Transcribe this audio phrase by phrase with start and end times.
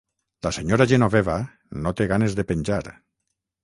[0.47, 1.37] La senyora Genoveva
[1.85, 2.85] no té ganes de penjar.